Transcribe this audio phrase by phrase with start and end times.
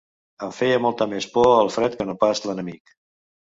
[0.45, 2.99] Em feia molta més por el fred que no pas l'enemic.